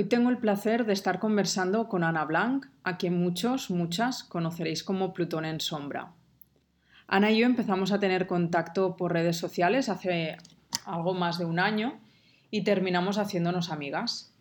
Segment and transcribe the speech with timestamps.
[0.00, 4.82] Hoy tengo el placer de estar conversando con Ana Blanc, a quien muchos, muchas conoceréis
[4.82, 6.14] como Plutón en Sombra.
[7.06, 10.38] Ana y yo empezamos a tener contacto por redes sociales hace
[10.86, 12.00] algo más de un año
[12.50, 14.34] y terminamos haciéndonos amigas.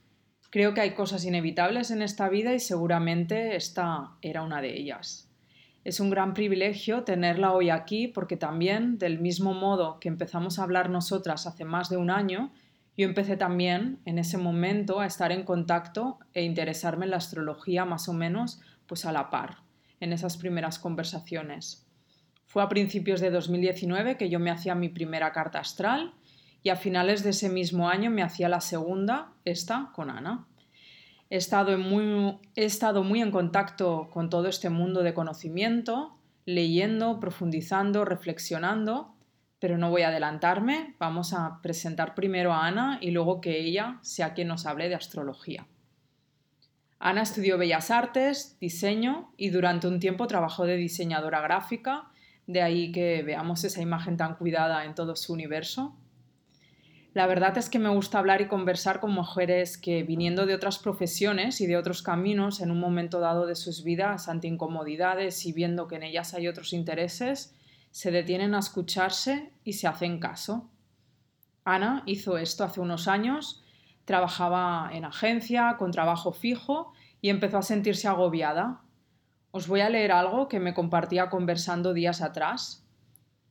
[0.49, 5.29] Creo que hay cosas inevitables en esta vida y seguramente esta era una de ellas.
[5.83, 10.63] Es un gran privilegio tenerla hoy aquí porque también, del mismo modo que empezamos a
[10.63, 12.53] hablar nosotras hace más de un año,
[12.99, 17.85] yo empecé también en ese momento a estar en contacto e interesarme en la astrología
[17.85, 19.59] más o menos pues a la par,
[20.01, 21.87] en esas primeras conversaciones.
[22.45, 26.13] Fue a principios de 2019 que yo me hacía mi primera carta astral
[26.61, 30.45] y a finales de ese mismo año me hacía la segunda, esta con Ana.
[31.29, 37.21] He estado, muy, he estado muy en contacto con todo este mundo de conocimiento, leyendo,
[37.21, 39.15] profundizando, reflexionando
[39.59, 40.95] pero no voy a adelantarme.
[40.99, 44.95] Vamos a presentar primero a Ana y luego que ella sea quien nos hable de
[44.95, 45.67] astrología.
[46.99, 52.09] Ana estudió Bellas Artes, diseño y durante un tiempo trabajó de diseñadora gráfica,
[52.45, 55.95] de ahí que veamos esa imagen tan cuidada en todo su universo.
[57.13, 60.77] La verdad es que me gusta hablar y conversar con mujeres que, viniendo de otras
[60.77, 65.53] profesiones y de otros caminos, en un momento dado de sus vidas, ante incomodidades y
[65.53, 67.55] viendo que en ellas hay otros intereses,
[67.91, 70.69] se detienen a escucharse y se hacen caso.
[71.65, 73.63] Ana hizo esto hace unos años,
[74.05, 78.81] trabajaba en agencia, con trabajo fijo, y empezó a sentirse agobiada.
[79.51, 82.85] Os voy a leer algo que me compartía conversando días atrás.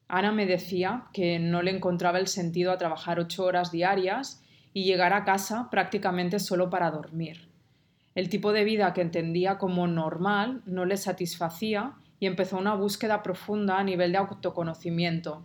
[0.09, 4.85] Ana me decía que no le encontraba el sentido a trabajar ocho horas diarias y
[4.85, 7.49] llegar a casa prácticamente solo para dormir.
[8.15, 13.23] El tipo de vida que entendía como normal no le satisfacía y empezó una búsqueda
[13.23, 15.45] profunda a nivel de autoconocimiento.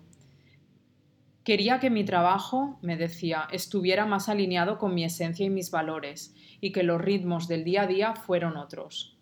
[1.43, 6.33] Quería que mi trabajo, me decía, estuviera más alineado con mi esencia y mis valores,
[6.61, 9.17] y que los ritmos del día a día fueron otros.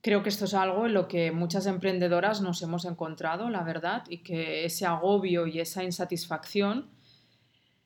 [0.00, 4.02] Creo que esto es algo en lo que muchas emprendedoras nos hemos encontrado, la verdad,
[4.08, 6.90] y que ese agobio y esa insatisfacción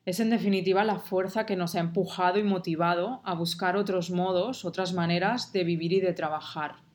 [0.05, 4.63] es en definitiva la fuerza que nos ha empujado y motivado a buscar otros modos,
[4.63, 6.86] otras maneras de vivir y de trabajar.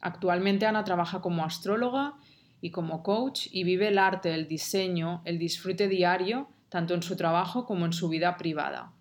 [0.00, 2.14] Actualmente Ana trabaja como astróloga
[2.60, 7.16] y como coach y vive el arte, el diseño, el disfrute diario, tanto en su
[7.16, 8.92] trabajo como en su vida privada.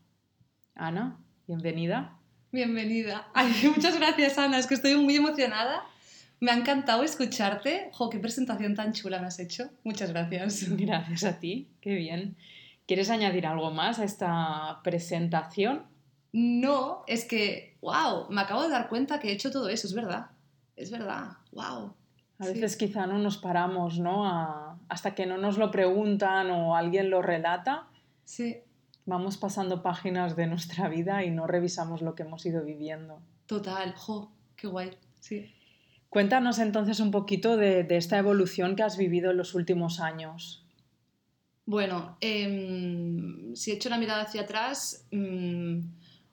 [0.76, 1.18] Ana,
[1.48, 2.18] bienvenida.
[2.52, 3.28] Bienvenida.
[3.76, 4.60] muchas gracias, Ana.
[4.60, 5.84] Es que estoy muy emocionada.
[6.42, 7.90] Me ha encantado escucharte.
[7.94, 9.70] Jo, qué presentación tan chula me has hecho.
[9.84, 10.70] Muchas gracias.
[10.78, 11.70] Gracias a ti.
[11.82, 12.38] Qué bien.
[12.88, 15.84] ¿Quieres añadir algo más a esta presentación?
[16.32, 19.94] No, es que, wow, me acabo de dar cuenta que he hecho todo eso, es
[19.94, 20.30] verdad
[20.80, 21.94] es verdad, wow.
[22.40, 24.26] A veces quizá no nos paramos, ¿no?
[24.88, 27.90] hasta que no nos lo preguntan o alguien lo relata.
[28.24, 28.62] Sí.
[29.06, 33.22] Vamos pasando páginas de nuestra vida y no revisamos lo que hemos ido viviendo.
[33.46, 34.92] Total, jo, qué guay.
[35.20, 35.54] Sí.
[36.10, 40.66] Cuéntanos entonces un poquito de, esta evolución que has vivido en los últimos años.
[41.66, 45.80] Bueno, em, si echo una mirada hacia atrás, mm,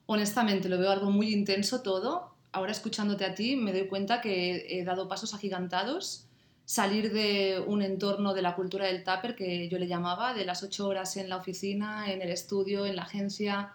[0.05, 4.65] honestamente lo veo algo muy intenso todo ahora escuchándote a ti me doy cuenta que
[4.69, 6.27] he dado pasos agigantados,
[6.65, 10.63] salir de un entorno de la cultura del tupper que yo le llamaba, de las
[10.63, 13.73] ocho horas en la oficina, en el estudio, en la agencia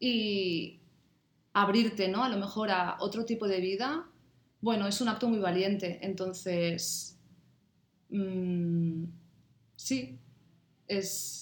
[0.00, 0.80] y
[1.52, 2.24] abrirte, ¿no?
[2.24, 4.06] A lo mejor a otro tipo de vida,
[4.60, 5.98] bueno, es un acto muy valiente.
[6.02, 7.18] Entonces,
[8.08, 9.04] mm,
[9.76, 10.18] sí,
[10.88, 11.41] es,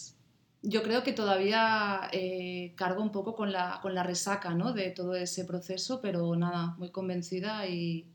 [0.63, 4.73] yo creo que todavía eh, cargo un poco con la, con la resaca ¿no?
[4.73, 8.07] de todo ese proceso, pero nada, muy convencida y,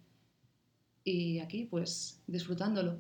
[1.03, 2.97] y aquí pues disfrutándolo.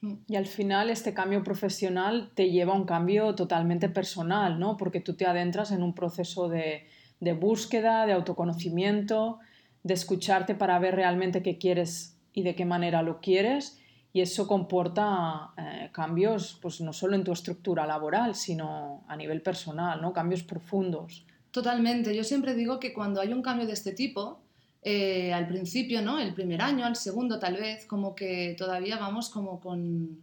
[0.00, 0.14] Mm.
[0.26, 4.76] Y al final este cambio profesional te lleva a un cambio totalmente personal, ¿no?
[4.76, 6.86] Porque tú te adentras en un proceso de,
[7.20, 9.38] de búsqueda, de autoconocimiento,
[9.84, 13.80] de escucharte para ver realmente qué quieres y de qué manera lo quieres
[14.12, 19.42] y eso comporta eh, cambios pues no solo en tu estructura laboral, sino a nivel
[19.42, 20.12] personal, ¿no?
[20.12, 21.26] Cambios profundos.
[21.50, 22.14] Totalmente.
[22.16, 24.40] Yo siempre digo que cuando hay un cambio de este tipo,
[24.82, 26.18] eh, al principio, ¿no?
[26.18, 30.22] El primer año, al segundo tal vez, como que todavía vamos como con,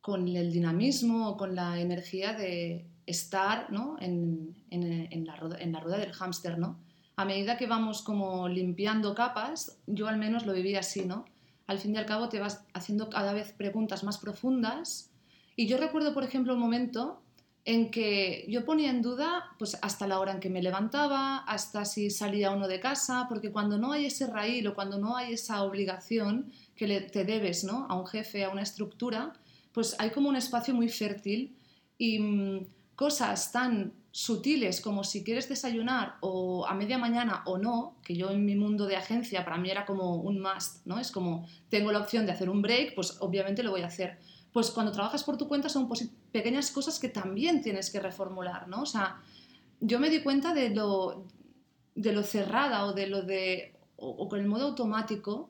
[0.00, 3.96] con el dinamismo, con la energía de estar ¿no?
[4.00, 6.78] en, en, la rueda, en la rueda del hámster, ¿no?
[7.16, 11.24] A medida que vamos como limpiando capas, yo al menos lo viví así, ¿no?
[11.68, 15.12] Al fin y al cabo te vas haciendo cada vez preguntas más profundas.
[15.54, 17.22] Y yo recuerdo, por ejemplo, un momento
[17.64, 21.84] en que yo ponía en duda pues hasta la hora en que me levantaba, hasta
[21.84, 25.34] si salía uno de casa, porque cuando no hay ese raíz o cuando no hay
[25.34, 27.86] esa obligación que te debes ¿no?
[27.90, 29.34] a un jefe, a una estructura,
[29.72, 31.58] pues hay como un espacio muy fértil
[31.98, 32.66] y mm,
[32.96, 38.30] cosas tan sutiles como si quieres desayunar o a media mañana o no, que yo
[38.30, 40.98] en mi mundo de agencia para mí era como un must, ¿no?
[40.98, 44.18] Es como tengo la opción de hacer un break, pues obviamente lo voy a hacer
[44.52, 45.88] pues cuando trabajas por tu cuenta son
[46.32, 48.82] pequeñas cosas que también tienes que reformular, ¿no?
[48.82, 49.20] O sea,
[49.80, 51.26] yo me di cuenta de lo,
[51.94, 55.46] de lo cerrada o de lo de, o, con el modo automático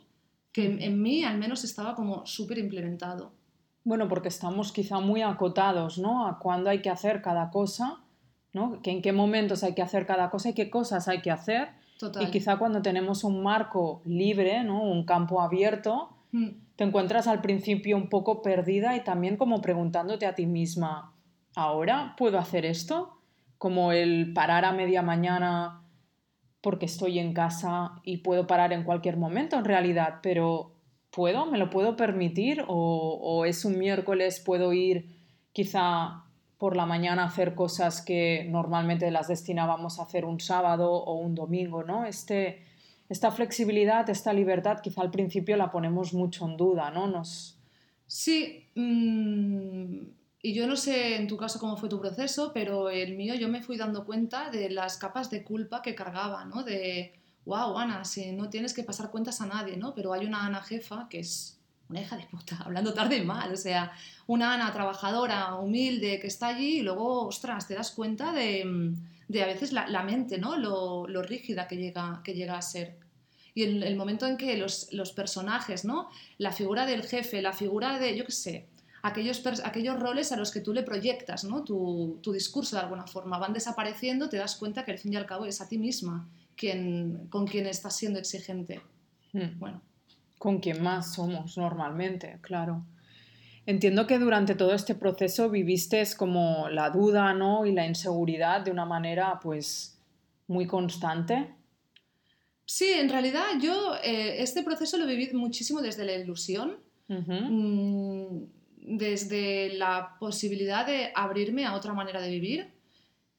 [0.53, 3.33] que en, mí al menos estaba como súper implementado.
[3.85, 6.27] Bueno, porque estamos quizá muy acotados, ¿no?
[6.27, 8.01] A cuándo hay que hacer cada cosa,
[8.53, 8.81] ¿no?
[8.83, 11.69] Que en qué momentos hay que hacer cada cosa y qué cosas hay que hacer.
[11.99, 12.23] Total.
[12.23, 14.83] Y quizá cuando tenemos un marco libre, ¿no?
[14.83, 20.27] Un campo abierto, mm te encuentras al principio un poco perdida y también como preguntándote
[20.27, 21.13] a ti misma,
[21.57, 23.19] ¿ahora puedo hacer esto?
[23.59, 25.83] Como el parar a media mañana
[26.61, 30.77] porque estoy en casa y puedo parar en cualquier momento en realidad, pero
[31.11, 31.47] ¿puedo?
[31.47, 32.65] ¿Me lo puedo permitir?
[32.69, 35.17] ¿O, o es un miércoles, puedo ir
[35.53, 36.27] quizá
[36.59, 41.35] por la mañana hacer cosas que normalmente las destinábamos a hacer un sábado o un
[41.35, 42.05] domingo, ¿no?
[42.05, 42.67] Este,
[43.09, 47.07] esta flexibilidad, esta libertad, quizá al principio la ponemos mucho en duda, ¿no?
[47.07, 47.57] Nos...
[48.07, 50.09] Sí, mm,
[50.43, 53.49] y yo no sé en tu caso cómo fue tu proceso, pero el mío yo
[53.49, 56.65] me fui dando cuenta de las capas de culpa que cargaba, ¿no?
[56.65, 57.13] De,
[57.45, 59.95] wow, Ana, si no tienes que pasar cuentas a nadie, ¿no?
[59.95, 61.58] Pero hay una Ana jefa que es
[61.89, 63.93] una hija de puta, hablando tarde y mal, o sea,
[64.27, 68.95] una Ana trabajadora, humilde, que está allí y luego, ostras, te das cuenta de
[69.29, 70.57] de a veces la, mente, ¿no?
[70.57, 72.97] Lo, lo, rígida que llega, que llega a ser.
[73.55, 76.09] Y en el momento en que los, los, personajes, ¿no?
[76.39, 78.67] La figura del jefe, la figura de, yo qué sé,
[79.03, 81.63] aquellos, aquellos roles a los que tú le proyectas, ¿no?
[81.63, 85.17] Tu, tu, discurso de alguna forma van desapareciendo, te das cuenta que al fin y
[85.17, 86.27] al cabo es a ti misma
[86.57, 88.81] quien, con quien estás siendo exigente.
[89.33, 89.59] Hmm.
[89.59, 89.83] Bueno.
[90.39, 92.85] Con quien más somos normalmente, claro.
[93.67, 97.67] Entiendo que durante todo este proceso viviste como la duda ¿no?
[97.67, 99.99] y la inseguridad de una manera pues
[100.47, 101.55] muy constante.
[102.65, 108.43] Sí, en realidad yo eh, este proceso lo viví muchísimo desde la ilusión, mm,
[108.97, 112.73] desde la posibilidad de abrirme a otra manera de vivir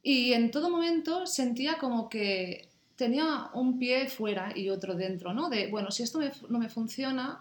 [0.02, 2.69] y en todo momento sentía como que
[3.00, 5.50] tenía un pie fuera y otro dentro, ¿no?
[5.50, 6.20] De, bueno, si esto
[6.50, 7.40] no me funciona,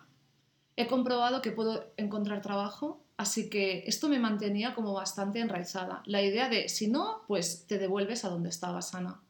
[0.76, 6.04] he comprobado que puedo encontrar trabajo, así que esto me mantenía como bastante enraizada.
[6.06, 9.20] La idea de, si no, pues te devuelves a donde estabas, Ana.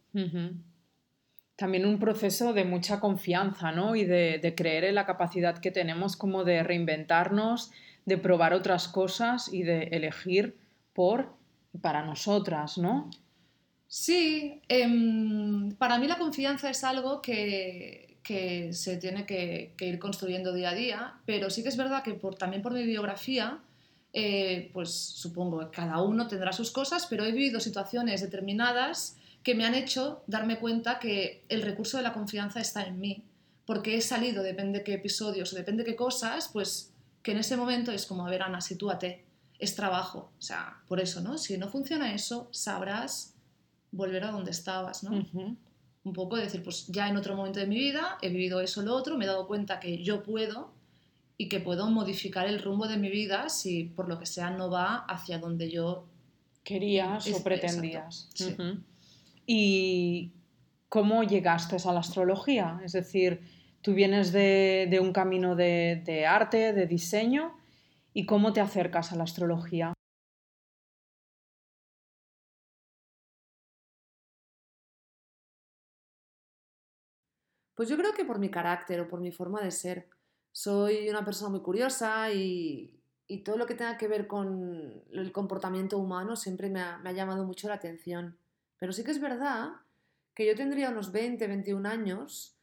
[1.57, 3.97] También un proceso de mucha confianza, ¿no?
[3.97, 7.71] Y de, creer en la capacidad que tenemos como de reinventarnos,
[8.05, 10.59] de probar otras cosas y de elegir
[10.93, 11.33] por
[11.81, 13.09] para nosotras, ¿no?
[13.89, 20.53] Sí, em, para mí la confianza es algo que, que se tiene que, ir construyendo
[20.53, 23.61] día a día, pero sí que es verdad que también por mi biografía,
[24.13, 29.55] eh, pues supongo que cada uno tendrá sus cosas, pero he vivido situaciones determinadas que
[29.55, 33.25] me han hecho darme cuenta que el recurso de la confianza está en mí,
[33.65, 36.93] porque he salido, depende de qué episodios, depende de qué cosas, pues
[37.23, 39.25] que en ese momento es como, a ver, Ana, sitúate,
[39.59, 41.39] es trabajo, o sea, por eso, ¿no?
[41.39, 43.38] Si no funciona eso, sabrás
[43.93, 45.25] volver a donde estabas, ¿no?
[46.05, 48.83] un poco de decir, pues ya en otro momento de mi vida he vivido eso,
[48.83, 50.73] lo otro, me he dado cuenta que yo puedo
[51.37, 54.71] y que puedo modificar el rumbo de mi vida si por lo que sea no
[54.71, 56.07] va hacia donde yo
[56.65, 58.29] querías o pretendías.
[59.47, 60.33] ¿Y
[60.89, 62.81] cómo llegaste a la astrología?
[62.85, 63.41] Es decir,
[63.83, 67.55] tú vienes de, un camino de, de arte, de diseño,
[68.13, 69.95] ¿y cómo te acercas a la astrología?
[77.79, 80.09] Pues yo creo que por mi carácter o por mi forma de ser.
[80.51, 83.01] Soy una persona muy curiosa y,
[83.45, 87.69] todo lo que tenga que ver con el comportamiento humano siempre me ha, llamado mucho
[87.69, 88.37] la atención.
[88.81, 89.75] Pero sí que es verdad
[90.35, 92.59] que yo tendría unos 20, 21 años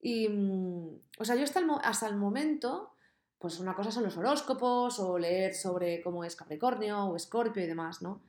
[0.00, 2.94] y, mm, o sea, yo hasta el, hasta el momento
[3.40, 7.66] pues una cosa son los horóscopos o leer sobre cómo es Capricornio o Escorpio y
[7.66, 8.22] demás, ¿no?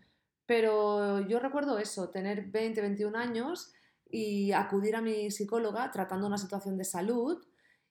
[0.47, 3.73] Pero yo recuerdo eso, tener 20, 21 años
[4.11, 7.43] y acudir a mi psicóloga tratando una situación de salud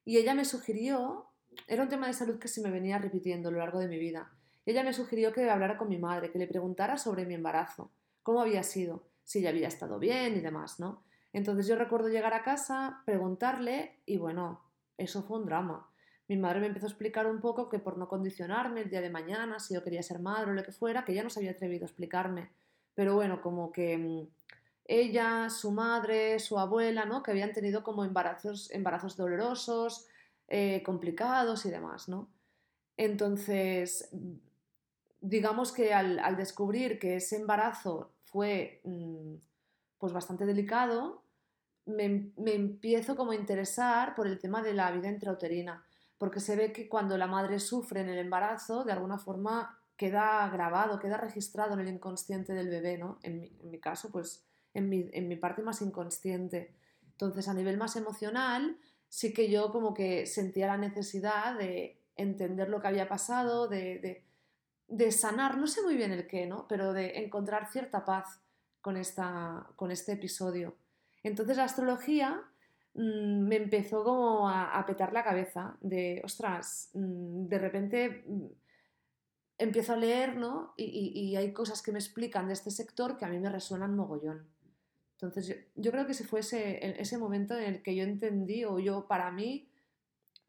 [0.04, 1.26] y ella me sugirió,
[1.66, 3.98] era un tema de salud que se me venía repitiendo a lo largo de mi
[3.98, 4.32] vida,
[4.66, 8.40] ella me sugirió que hablara con mi madre, que le preguntara sobre mi embarazo, cómo
[8.40, 11.04] había sido, si ya había estado bien y demás, ¿no?
[11.32, 14.62] Entonces yo recuerdo llegar a casa, preguntarle y bueno,
[14.96, 15.90] eso fue un drama
[16.30, 19.10] mi madre me empezó a explicar un poco que por no condicionarme el día de
[19.10, 21.50] mañana, si yo quería ser madre o lo que fuera, que ya no se había
[21.50, 22.52] atrevido a explicarme.
[22.94, 24.28] Pero bueno, como que mm,
[24.90, 27.22] ella, su madre, su abuela, ¿no?
[27.22, 30.06] Que habían tenido como embarazos, embarazos dolorosos,
[30.48, 32.28] eh, complicados y demás, ¿no?
[32.96, 34.10] Entonces,
[35.20, 39.34] digamos que al, descubrir que ese embarazo fue mm,
[39.98, 41.22] pues bastante delicado,
[41.86, 45.84] me, me, empiezo como a interesar por el tema de la vida intrauterina
[46.20, 50.46] porque se ve que cuando la madre sufre en el embarazo, de alguna forma queda
[50.50, 53.18] grabado, queda registrado en el inconsciente del bebé, ¿no?
[53.22, 56.74] En mi, caso, pues en mi, parte más inconsciente.
[57.04, 62.68] Entonces, a nivel más emocional, sí que yo como que sentía la necesidad de entender
[62.68, 64.24] lo que había pasado, de,
[64.88, 66.66] de, sanar, no sé muy bien el qué, ¿no?
[66.68, 68.40] Pero de encontrar cierta paz
[68.80, 70.76] con, esta, con este episodio.
[71.22, 72.50] Entonces, la astrología
[72.94, 78.46] Mm, me empezó como a, petar la cabeza de, ostras, mm, de repente mm,
[79.58, 80.74] empiezo a leer, ¿no?
[80.76, 84.48] Y, hay cosas que me explican de este sector que a mí me resuenan mogollón.
[85.22, 88.78] Entonces yo, creo que ese fue ese, ese momento en el que yo entendí, o
[88.78, 89.68] yo, para mí,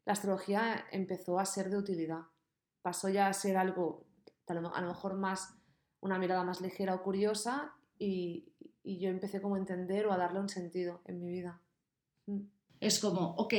[0.04, 2.22] la astrología empezó a ser de utilidad.
[2.82, 4.06] Pasó ya a ser algo,
[4.46, 5.54] a lo, mejor más,
[6.00, 8.52] una mirada más ligera o curiosa, y,
[8.82, 11.60] y yo empecé como a entender o a darle un sentido en mi vida.
[12.26, 12.40] Mm.
[12.80, 13.54] Es como, ok,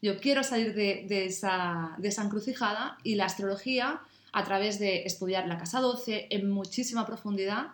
[0.00, 4.00] yo quiero salir de, esa, de esa encrucijada y la astrología,
[4.32, 7.68] a través de estudiar la casa 12 en muchísima profundidad,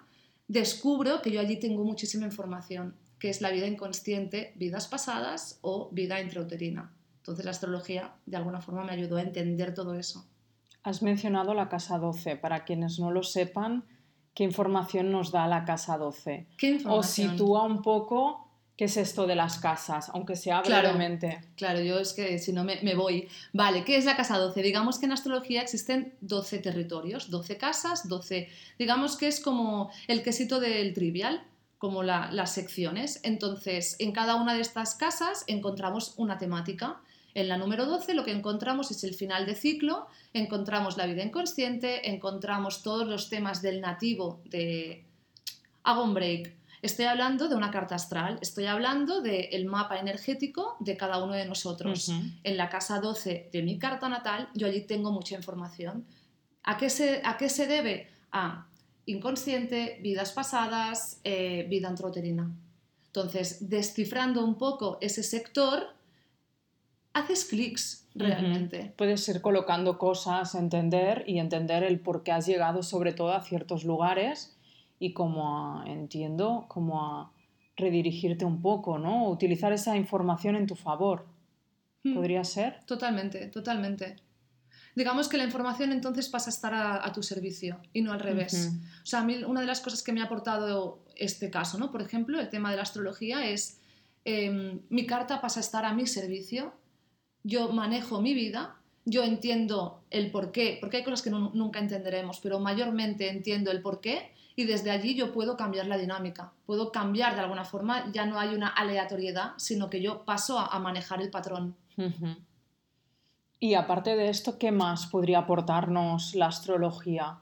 [0.54, 5.90] descubro que yo allí tengo muchísima información, que es la vida inconsciente, vidas pasadas o
[5.90, 6.92] vida intrauterina.
[7.18, 10.25] Entonces la astrología de alguna forma me ayudó a entender todo eso.
[10.84, 12.37] Has mencionado la casa 12.
[12.37, 13.84] Para quienes no lo sepan,
[14.32, 16.46] ¿qué información nos da la casa 12?
[16.56, 17.28] ¿Qué información?
[17.28, 18.43] O sitúa un poco
[18.76, 20.11] ¿Qué es esto de las casas?
[20.14, 21.40] Aunque sea brevemente.
[21.57, 23.28] Claro, yo es que si no me, me, voy.
[23.52, 24.62] Vale, ¿qué es la casa 12?
[24.62, 28.49] Digamos que en astrología existen 12 territorios, 12 casas, 12.
[28.76, 31.45] Digamos que es como el quesito del trivial,
[31.78, 33.21] como las secciones.
[33.23, 37.00] Entonces, en cada una de estas casas encontramos una temática.
[37.35, 41.23] En la número 12 lo que encontramos es el final de ciclo, encontramos la vida
[41.23, 45.04] inconsciente, encontramos todos los temas del nativo de...
[45.83, 50.98] Hago un break Estoy hablando de una carta astral, estoy hablando del mapa energético de
[50.98, 52.12] cada uno de nosotros.
[52.42, 56.04] En la casa 12 de mi carta natal, yo allí tengo mucha información.
[56.62, 58.10] ¿A qué se, a qué se debe?
[58.32, 58.66] A
[59.06, 62.54] inconsciente, vidas pasadas, eh, vida antroterina.
[63.06, 65.86] Entonces, descifrando un poco ese sector,
[67.14, 68.92] haces clics realmente.
[68.98, 73.40] Puedes ir colocando cosas, entender y entender el por qué has llegado sobre todo a
[73.40, 74.53] ciertos lugares
[74.98, 77.32] y como entiendo, como a
[77.76, 79.28] redirigirte un poco, ¿no?
[79.28, 81.26] Utilizar esa información en tu favor.
[82.02, 82.14] Hmm.
[82.14, 82.84] ¿Podría ser?
[82.86, 84.16] Totalmente, totalmente.
[84.94, 88.72] Digamos que la información entonces pasa a estar a, tu servicio y no al revés.
[89.02, 91.90] O sea, a mí una de las cosas que me ha aportado este caso, ¿no?
[91.90, 93.80] Por ejemplo, el tema de la astrología es
[94.24, 96.72] em, mi carta pasa a estar a mi servicio,
[97.42, 102.38] yo manejo mi vida, yo entiendo el por qué, porque hay cosas que nunca entenderemos,
[102.38, 106.92] pero mayormente entiendo el por qué y desde allí yo puedo cambiar la dinámica, puedo
[106.92, 111.20] cambiar de alguna forma, ya no hay una aleatoriedad, sino que yo paso a, manejar
[111.20, 111.76] el patrón.
[113.58, 117.38] Y aparte de esto, ¿qué más podría aportarnos la astrología?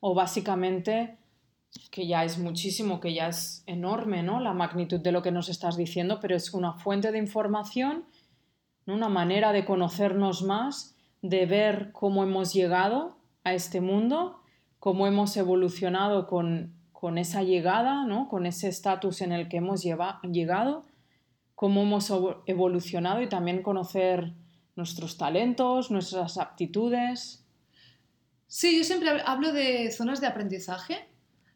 [0.00, 1.16] O básicamente,
[1.90, 4.40] que ya es muchísimo, que ya es enorme, ¿no?
[4.40, 8.04] La magnitud de lo que nos estás diciendo, pero es una fuente de información,
[8.86, 14.41] una manera de conocernos más, de ver cómo hemos llegado a este mundo
[14.82, 16.74] cómo hemos evolucionado con,
[17.16, 18.28] esa llegada, ¿no?
[18.28, 20.82] con ese estatus en el que hemos llegado,
[21.54, 22.12] cómo hemos
[22.46, 24.32] evolucionado y también conocer
[24.74, 27.44] nuestros talentos, nuestras aptitudes.
[28.48, 31.08] Sí, yo siempre hablo de zonas de aprendizaje.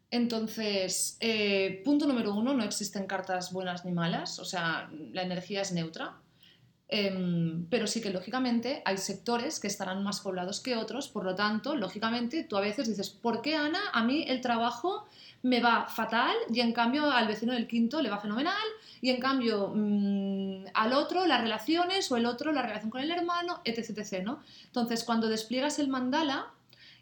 [0.09, 5.63] Entonces, eh, punto número uno, no existen cartas buenas ni malas, o sea, la energía
[5.63, 6.15] es neutra.
[6.89, 11.35] Em, pero sí que lógicamente hay sectores que estarán más poblados que otros, por lo
[11.35, 13.79] tanto, lógicamente tú a veces dices, ¿por qué Ana?
[13.91, 15.05] A mí el trabajo
[15.43, 18.55] me va fatal y en cambio al vecino del quinto le va fenomenal
[19.01, 23.11] y en cambio mm, al otro las relaciones o el otro la relación con el
[23.11, 24.41] hermano, etc, etc, ¿no?
[24.65, 26.53] Entonces, cuando despliegas el mandala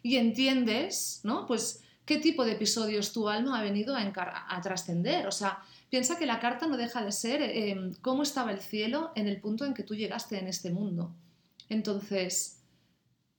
[0.02, 1.46] y entiendes, ¿no?
[1.46, 4.02] Pues qué tipo de episodios tu alma ha venido a,
[4.48, 8.50] a trascender, o sea, Piensa que la carta no deja de ser em, cómo estaba
[8.50, 11.14] el cielo en el punto en que tú llegaste en este mundo.
[11.68, 12.62] Entonces,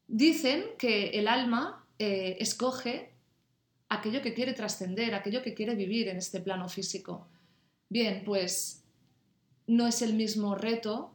[0.08, 3.12] dicen que el alma eh, escoge
[3.90, 7.28] aquello que quiere trascender, aquello que quiere vivir en este plano físico.
[7.90, 8.84] Bien, pues
[9.68, 11.14] no es el mismo reto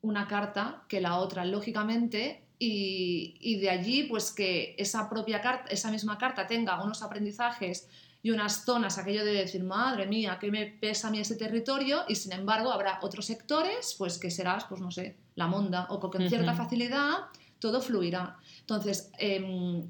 [0.00, 5.70] una carta que la otra, lógicamente, y, y, de allí pues que esa propia carta,
[5.70, 7.88] esa misma carta tenga unos aprendizajes
[8.24, 12.04] y unas zonas, aquello de decir, madre mía, que me pesa a mí ese territorio,
[12.08, 16.00] y sin embargo habrá otros sectores, pues que serás, pues no sé, la monda, o
[16.00, 17.26] con cierta facilidad
[17.58, 18.38] todo fluirá.
[18.60, 19.86] Entonces, em,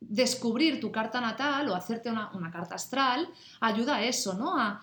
[0.00, 3.28] descubrir tu carta natal o hacerte una, carta astral
[3.60, 4.58] ayuda a eso, ¿no?
[4.58, 4.82] A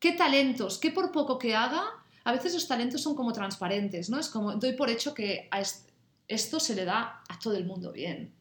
[0.00, 1.84] qué talentos, qué por poco que haga,
[2.24, 4.18] a veces los talentos son como transparentes, ¿no?
[4.18, 5.62] Es como, doy por hecho que a
[6.26, 8.34] esto se le da a todo el mundo bien.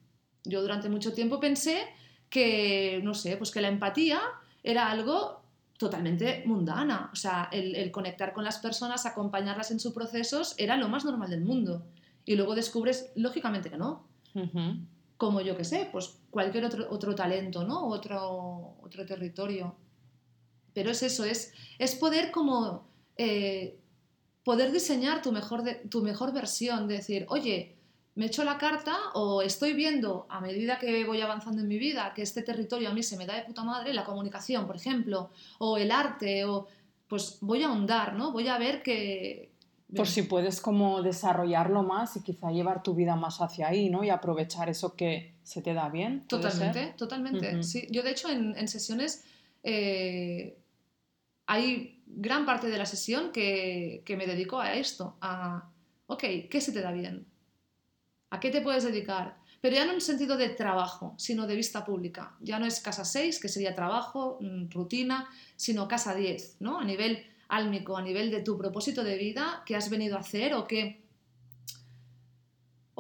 [0.44, 1.86] Yo durante mucho tiempo pensé
[2.30, 4.22] que, no sé, pues que la empatía
[4.64, 5.42] era algo
[5.78, 7.10] totalmente mundana.
[7.12, 11.30] O sea, el, conectar con las personas, acompañarlas en sus procesos, era lo más normal
[11.30, 11.86] del mundo.
[12.26, 14.06] Y luego descubres, lógicamente que no.
[15.18, 17.88] Como yo que sé, pues cualquier otro, otro talento, ¿no?
[17.88, 19.76] Otro, otro territorio.
[20.74, 22.88] Pero es eso, es, es poder como...
[23.18, 23.80] Eh,
[24.44, 27.79] poder diseñar tu mejor, tu mejor versión, de decir, oye,
[28.20, 32.12] me echo la carta o estoy viendo a medida que voy avanzando en mi vida
[32.14, 35.30] que este territorio a mí se me da de puta madre, la comunicación, por ejemplo,
[35.58, 36.68] o el arte, o
[37.08, 38.34] pues voy a ahondar, ¿no?
[38.34, 39.54] Voy a ver que...
[39.96, 44.04] Por si puedes como desarrollarlo más y quizá llevar tu vida más hacia ahí, ¿no?
[44.04, 46.28] Y aprovechar eso que se te da bien.
[46.28, 47.64] Totalmente, totalmente.
[47.64, 47.88] sí.
[47.90, 49.24] Yo de hecho en, sesiones
[49.64, 50.58] eh,
[51.46, 55.70] hay gran parte de la sesión que, que me dedico a esto, a,
[56.08, 57.29] ok, ¿qué se te da bien?
[58.30, 59.38] ¿A qué te puedes dedicar?
[59.62, 62.36] Pero ya no en el sentido de trabajo, sino de vista pública.
[62.40, 66.80] Ya no es casa 6, que sería trabajo, mm, rutina, sino casa 10, ¿no?
[66.80, 70.54] A nivel álmico, a nivel de tu propósito de vida, qué has venido a hacer
[70.54, 71.04] o qué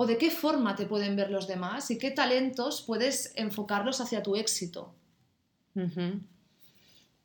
[0.02, 4.24] o de qué forma te pueden ver los demás y qué talentos puedes enfocarlos hacia
[4.24, 4.96] tu éxito.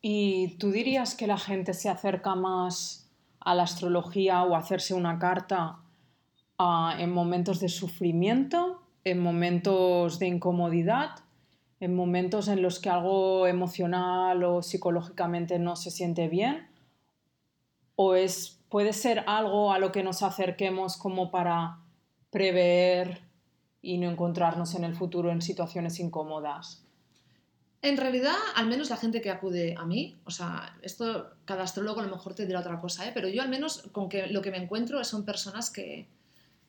[0.02, 4.92] ¿Y tú dirías que la gente se acerca más a la astrología o a hacerse
[4.92, 5.83] una carta
[6.98, 11.10] en momentos de sufrimiento, en momentos de incomodidad,
[11.80, 16.68] en momentos en los que algo emocional o psicológicamente no se siente bien,
[17.96, 21.78] o es, puede ser algo a lo que nos acerquemos como para
[22.30, 23.20] prever
[23.82, 26.84] y no encontrarnos en el futuro en situaciones incómodas.
[27.82, 32.00] En realidad, al menos la gente que acude a mí, o sea, esto cada astrólogo
[32.00, 33.10] a lo mejor te dirá otra cosa, ¿eh?
[33.12, 36.08] pero yo al menos con que lo que me encuentro son personas que,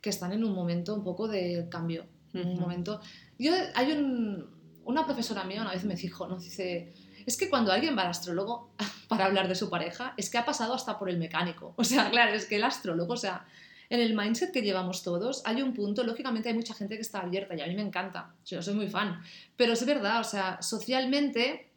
[0.05, 2.05] que están en un momento un poco de cambio.
[2.31, 3.01] Un momento.
[3.39, 4.47] Yo, hay un,
[4.83, 6.93] una profesora mía una vez me dijo, nos dice,
[7.25, 8.69] es que cuando alguien va al astrólogo
[9.09, 11.73] para hablar de su pareja, es que ha pasado hasta por el mecánico.
[11.75, 13.47] O sea, claro, es que el astrólogo, o sea,
[13.89, 17.21] en el mindset que llevamos todos hay un punto, lógicamente hay mucha gente que está
[17.21, 19.23] abierta y a mí me encanta, yo soy muy fan,
[19.55, 21.71] pero es verdad, o sea, socialmente,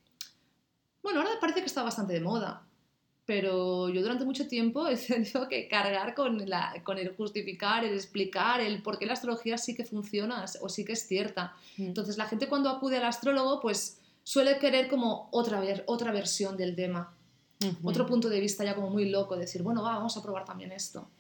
[1.03, 2.68] bueno, ahora parece que está bastante de moda,
[3.29, 7.93] pero yo durante mucho tiempo he tenido que cargar con, la, con el justificar, el
[7.93, 11.55] explicar, el por qué la astrología sí que funciona o sí que es cierta.
[11.77, 11.89] Mm.
[11.89, 16.57] Entonces la gente cuando acude al astrólogo pues suele querer como otra, ver, otra versión
[16.57, 17.15] del tema.
[17.83, 20.71] Otro punto de vista ya como muy loco, decir, bueno, va, vamos a probar también
[20.71, 21.11] esto.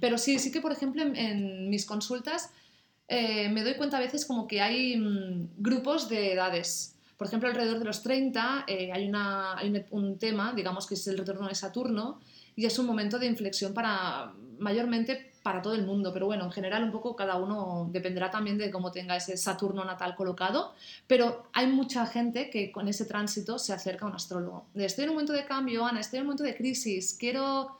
[0.00, 2.50] Pero sí, sí que, por ejemplo, en, mis consultas
[3.06, 6.93] eh, me doy cuenta a veces como que hay mm, grupos de edades.
[7.24, 9.10] Por ejemplo, alrededor de los 30 eh, hay,
[9.92, 12.20] un tema, digamos que es el retorno de Saturno,
[12.54, 16.52] y es un momento de inflexión para, mayormente para todo el mundo, pero bueno, en
[16.52, 20.74] general un poco cada uno dependerá también de cómo tenga ese Saturno natal colocado,
[21.06, 24.66] pero hay mucha gente que con ese tránsito se acerca a un astrólogo.
[24.74, 27.78] estoy en un momento de cambio, Ana, estoy en un momento de crisis, quiero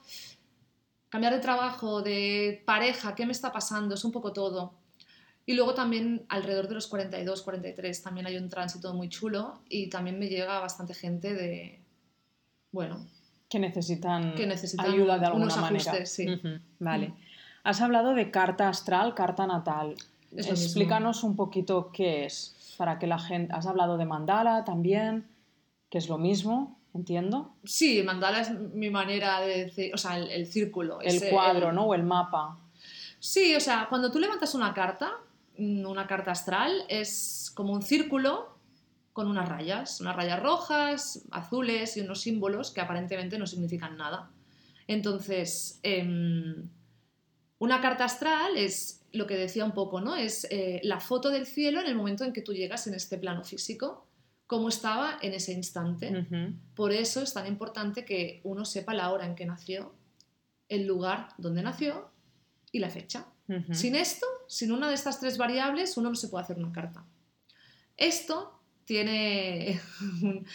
[1.09, 3.93] cambiar de trabajo, de pareja, ¿qué me está pasando?
[3.93, 4.73] Es un poco todo.
[5.45, 9.89] Y luego también alrededor de los 42, 43 también hay un tránsito muy chulo y
[9.89, 11.79] también me llega bastante gente de,
[12.71, 13.05] bueno...
[13.47, 14.33] Que necesitan,
[14.79, 16.05] ayuda de alguna manera.
[16.05, 16.25] sí.
[16.79, 17.13] Vale.
[17.63, 19.95] Has hablado de carta astral, carta natal.
[20.35, 23.53] Explícanos un poquito qué es, para que la gente...
[23.53, 25.27] Has hablado de mandala también,
[25.89, 26.79] que es lo mismo.
[26.95, 27.53] ¿Entiendo?
[27.65, 31.01] Sí, mandala es mi manera de decir, o sea, el, el círculo.
[31.01, 31.87] El ese- cuadro, el- ¿no?
[31.87, 32.57] O el mapa.
[33.19, 35.11] Sí, o sea, cuando tú levantas una carta,
[35.57, 38.55] una carta astral, es como un círculo
[39.13, 44.29] con unas rayas, unas rayas rojas, azules y unos símbolos que aparentemente no significan nada.
[44.87, 46.69] Entonces, em,
[47.59, 50.15] una carta astral es lo que decía un poco, ¿no?
[50.15, 53.17] Es eh, la foto del cielo en el momento en que tú llegas en este
[53.17, 54.05] plano físico,
[54.47, 56.27] cómo estaba en ese instante.
[56.75, 59.95] Por eso es tan importante que uno sepa la hora en que nació,
[60.69, 62.11] el lugar donde nació
[62.71, 63.27] y la fecha.
[63.71, 67.05] Sin esto, sin una de estas tres variables, uno no se puede hacer una carta.
[67.95, 69.79] Esto tiene
[70.21, 70.45] un,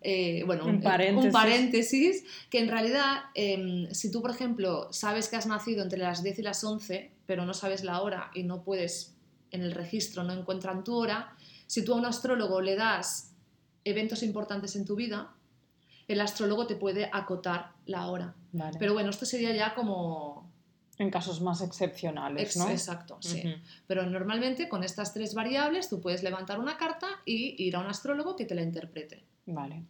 [0.00, 1.26] eh, bueno, Un un, paréntesis.
[1.26, 5.98] un paréntesis que en realidad, em, si tú, por ejemplo, sabes que has nacido entre
[5.98, 9.14] las 10 y las 11, pero no sabes la hora y no puedes,
[9.50, 13.32] en el registro no encuentran tu hora, si tú a un astrólogo le das
[13.84, 15.34] eventos importantes en tu vida,
[16.08, 18.34] el astrólogo te puede acotar la hora.
[18.52, 18.78] Vale.
[18.78, 20.52] Pero bueno, esto sería ya como...
[20.98, 22.68] en casos más excepcionales, ex- ¿no?
[22.70, 23.42] Exacto, sí.
[23.86, 27.86] Pero normalmente con estas tres variables tú puedes levantar una carta y ir a un
[27.86, 29.24] astrólogo que te la interprete.
[29.46, 29.82] Vale.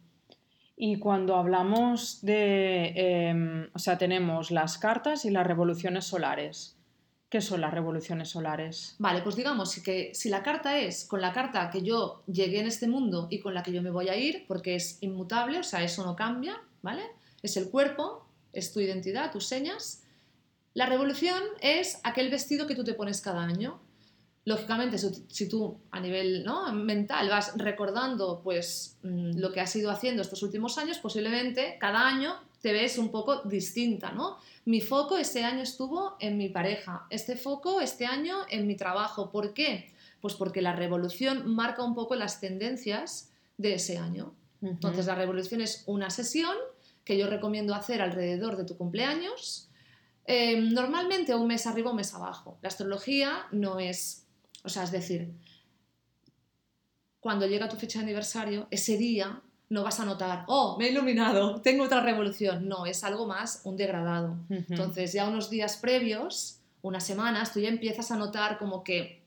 [0.77, 6.75] Y cuando hablamos de, em, o sea, tenemos las cartas y las revoluciones solares.
[7.29, 8.95] ¿Qué son las revoluciones solares?
[8.99, 12.67] Vale, pues digamos que si la carta es con la carta que yo llegué en
[12.67, 15.63] este mundo y con la que yo me voy a ir, porque es inmutable, o
[15.63, 17.03] sea, eso no cambia, ¿vale?
[17.41, 20.03] Es el cuerpo, es tu identidad, tus señas.
[20.75, 23.79] La revolución es aquel vestido que tú te pones cada año.
[24.43, 26.71] Lógicamente, si, tú a nivel ¿no?
[26.73, 32.05] mental vas recordando pues, mm, lo que has ido haciendo estos últimos años, posiblemente cada
[32.05, 34.37] año te ves un poco distinta, ¿no?
[34.65, 39.31] Mi foco este año estuvo en mi pareja, este foco este año en mi trabajo.
[39.31, 39.93] ¿Por qué?
[40.19, 44.33] Pues porque la revolución marca un poco las tendencias de ese año.
[44.61, 46.55] Entonces, la revolución es una sesión
[47.05, 49.64] que yo recomiendo hacer alrededor de tu cumpleaños,
[50.25, 52.57] eh, normalmente un mes arriba o un mes abajo.
[52.61, 54.25] La astrología no es,
[54.63, 55.31] o sea, es decir,
[57.19, 60.91] cuando llega tu fecha de aniversario, ese día no vas a notar, oh, me he
[60.91, 62.67] iluminado, tengo otra revolución.
[62.67, 64.37] No, es algo más, un degradado.
[64.49, 69.23] Entonces, ya unos días previos, unas semanas, tú ya empiezas a notar como que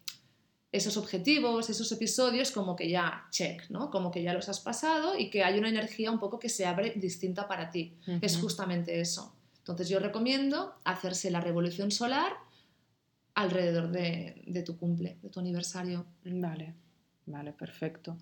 [0.70, 3.90] esos objetivos, esos episodios, como que ya check, ¿no?
[3.90, 6.66] Como que ya los has pasado y que hay una energía un poco que se
[6.66, 7.96] abre distinta para ti.
[8.20, 9.34] Es justamente eso.
[9.72, 12.32] Entonces, yo recomiendo hacerse la revolución solar
[13.34, 16.06] alrededor de, de tu cumple, de tu aniversario.
[16.24, 16.74] Vale,
[17.26, 18.16] vale, perfecto.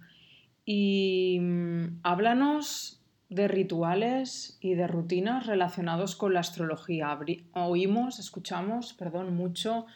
[0.64, 7.18] Y mm, háblanos de rituales y de rutinas relacionados con la astrología.
[7.54, 9.86] Oímos, escuchamos, perdón, mucho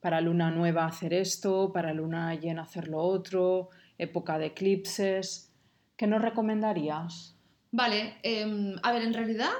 [0.00, 5.52] para luna nueva hacer esto, para luna llena hacer lo otro, época de eclipses.
[5.96, 7.36] ¿Qué nos recomendarías?
[7.70, 9.52] Vale, em, a ver, en realidad,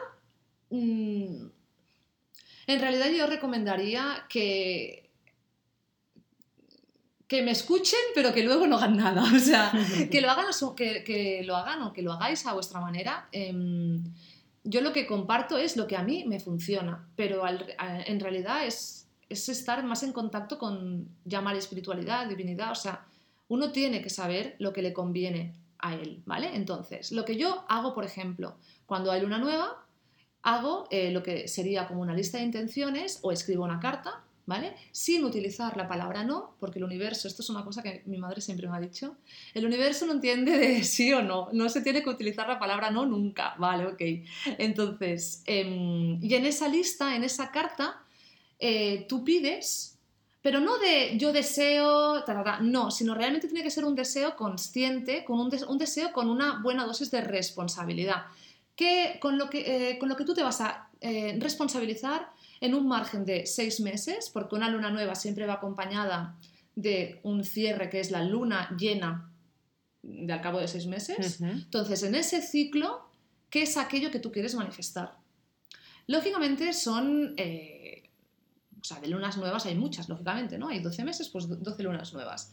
[0.76, 1.46] mm,
[2.66, 5.10] en realidad yo recomendaría que,
[7.28, 9.22] que me escuchen, pero que luego no hagan nada.
[9.34, 9.72] O sea,
[10.10, 12.80] que lo hagan, a su- que, que lo hagan o que lo hagáis a vuestra
[12.80, 13.28] manera.
[13.32, 14.02] Em,
[14.64, 18.20] yo lo que comparto es lo que a mí me funciona, pero al- a- en
[18.20, 22.70] realidad es, es estar más en contacto con llamar espiritualidad, divinidad.
[22.70, 23.04] O sea,
[23.48, 26.54] uno tiene que saber lo que le conviene a él, ¿vale?
[26.54, 28.56] Entonces, lo que yo hago, por ejemplo,
[28.86, 29.84] cuando hay luna nueva,
[30.42, 34.74] hago eh, lo que sería como una lista de intenciones o escribo una carta, ¿vale?
[34.90, 38.40] Sin utilizar la palabra no, porque el universo, esto es una cosa que mi madre
[38.40, 39.16] siempre me ha dicho,
[39.54, 42.90] el universo no entiende de sí o no, no se tiene que utilizar la palabra
[42.90, 43.86] no nunca, ¿vale?
[43.86, 44.02] Ok.
[44.58, 48.02] Entonces, em, y en esa lista, en esa carta,
[48.58, 49.98] eh, tú pides,
[50.40, 52.24] pero no de yo deseo,
[52.62, 56.84] no, sino realmente tiene que ser un deseo consciente, con un deseo con una buena
[56.84, 58.24] dosis de responsabilidad,
[58.82, 62.74] que, con, lo que, eh, con lo que tú te vas a eh, responsabilizar en
[62.74, 66.36] un margen de seis meses, porque una luna nueva siempre va acompañada
[66.74, 69.30] de un cierre que es la luna llena
[70.02, 71.40] de al cabo de seis meses.
[71.50, 73.08] Entonces, en ese ciclo,
[73.50, 75.16] ¿qué es aquello que tú quieres manifestar?
[76.06, 78.10] Lógicamente son, eh,
[78.80, 80.68] o sea, de lunas nuevas hay muchas, lógicamente, ¿no?
[80.68, 82.52] Hay 12 meses, pues do- 12 lunas nuevas.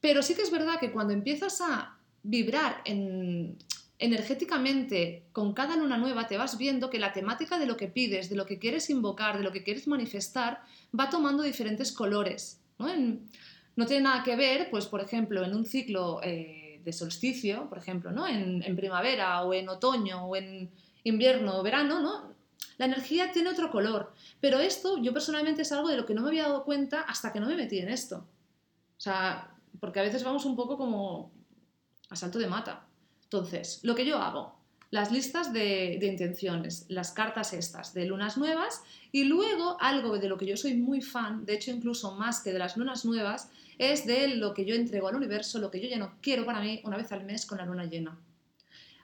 [0.00, 3.56] Pero sí que es verdad que cuando empiezas a vibrar en-
[3.98, 8.28] energéticamente con cada luna nueva, te vas viendo que la temática de lo que pides,
[8.30, 10.62] de lo que quieres invocar, de lo que quieres manifestar,
[10.98, 12.60] va tomando diferentes colores.
[12.78, 12.88] ¿no?
[12.88, 13.28] En-
[13.76, 17.78] no tiene nada que ver, pues, por ejemplo, en un ciclo eh, de solsticio, por
[17.78, 18.26] ejemplo, ¿no?
[18.26, 20.68] En, en primavera o en otoño o en
[21.04, 22.32] invierno o verano, ¿no?
[22.76, 24.12] La energía tiene otro color.
[24.40, 27.32] Pero esto, yo personalmente es algo de lo que no me había dado cuenta hasta
[27.32, 28.16] que no me metí en esto.
[28.96, 31.30] O sea, porque a veces vamos un poco como
[32.10, 32.84] a salto de mata.
[33.30, 34.58] Entonces, lo que yo hago,
[34.90, 40.38] las listas de, intenciones, las cartas estas de lunas nuevas y luego algo de lo
[40.38, 44.06] que yo soy muy fan, de hecho incluso más que de las lunas nuevas, es
[44.06, 46.80] de lo que yo entrego al universo, lo que yo ya no quiero para mí
[46.84, 48.18] una vez al mes con la luna llena.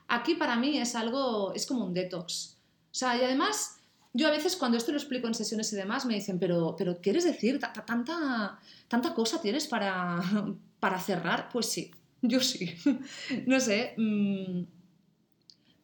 [0.07, 2.57] Aquí para mí es algo, es como un detox.
[2.91, 3.79] O sea, y además
[4.11, 6.99] yo a veces cuando esto lo explico en sesiones y demás me dicen, pero, pero
[6.99, 10.19] ¿quieres decir tanta, tanta cosa tienes para,
[10.79, 11.49] para cerrar?
[11.49, 11.91] Pues sí,
[12.29, 12.73] yo sí.
[13.45, 13.93] no sé.
[13.97, 14.63] Mmm,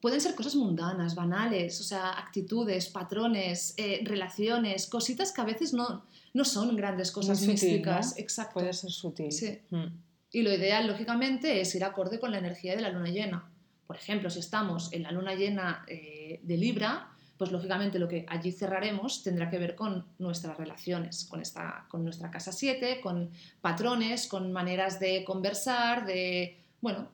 [0.02, 5.74] pueden ser cosas mundanas, banales, o sea, actitudes, patrones, eh, relaciones, cositas que a veces
[5.74, 8.16] no, no son grandes cosas sutil, místicas.
[8.16, 8.22] ¿no?
[8.22, 8.54] Exacto.
[8.56, 9.32] Puede ser sutil.
[9.32, 9.60] Sí.
[9.70, 9.86] Mm.
[10.34, 13.50] Y lo ideal, lógicamente, es ir acorde con la energía de la luna llena.
[13.86, 18.24] Por ejemplo, si estamos en la luna llena eh, de Libra, pues lógicamente lo que
[18.30, 23.32] allí cerraremos tendrá que ver con nuestras relaciones, con, esta, con nuestra casa 7, con
[23.62, 27.08] patrones, con maneras de conversar, de, bueno,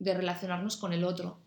[0.00, 1.38] de relacionarnos con el otro.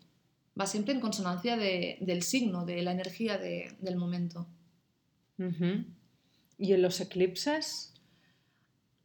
[0.58, 4.46] Va siempre en consonancia de- del signo, de la energía de- del momento.
[6.56, 7.92] ¿Y en los eclipses?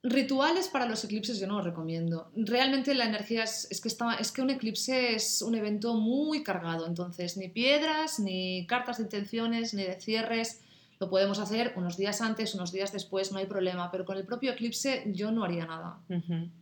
[0.02, 2.32] Rituales para los eclipses yo no los recomiendo.
[2.36, 6.42] Realmente la energía es, es que está, es que un eclipse es un evento muy
[6.42, 10.62] cargado, entonces ni piedras, ni cartas de intenciones, ni de cierres.
[11.00, 14.26] Lo podemos hacer unos días antes, unos días después, no hay problema, pero con el
[14.26, 16.00] propio eclipse yo no haría nada.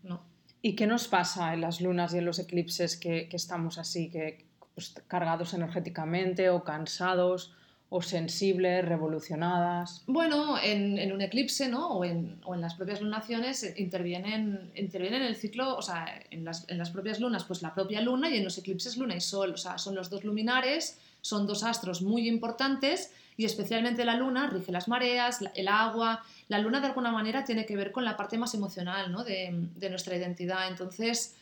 [0.03, 0.23] No.
[0.63, 4.09] ¿Y qué nos pasa en las lunas y en los eclipses que, que estamos así,
[4.09, 7.53] que pues, cargados energéticamente o cansados
[7.89, 10.03] o sensibles, revolucionadas?
[10.07, 11.87] Bueno, en, en un eclipse, ¿no?
[11.87, 16.43] O en, o en las propias lunaciones intervienen, intervienen en el ciclo, o sea, en
[16.43, 19.21] las, en las propias lunas, pues la propia luna y en los eclipses luna y
[19.21, 24.15] sol, o sea, son los dos luminares, son dos astros muy importantes y especialmente la
[24.15, 26.23] luna rige las mareas, el agua.
[26.49, 29.23] La luna de alguna manera tiene que ver con la parte más emocional, ¿no?
[29.23, 30.67] De, de nuestra identidad.
[30.67, 31.35] Entonces,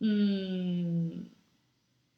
[0.00, 1.20] mm,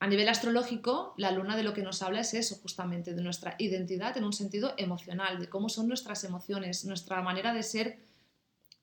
[0.00, 3.56] a nivel astrológico, la luna de lo que nos habla es eso, justamente, de nuestra
[3.58, 7.98] identidad en un sentido emocional, de cómo son nuestras emociones, nuestra manera de ser,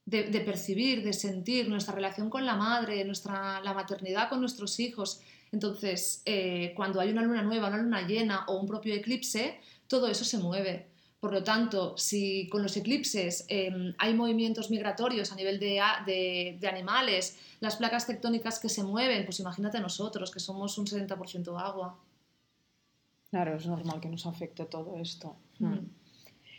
[0.04, 5.22] de, percibir, de sentir, nuestra relación con la madre, nuestra, la maternidad con nuestros hijos.
[5.52, 10.08] Entonces, eh, cuando hay una luna nueva, una luna llena o un propio eclipse, todo
[10.08, 10.95] eso se mueve.
[11.26, 16.56] Por lo tanto, si con los eclipses eh, hay movimientos migratorios a nivel de, de-
[16.60, 21.60] de animales, las placas tectónicas que se mueven, pues imagínate nosotros, que somos un 70%
[21.60, 21.98] agua.
[23.30, 25.34] Claro, es normal que nos afecte todo esto.
[25.58, 25.66] Mm.
[25.66, 25.90] Mm.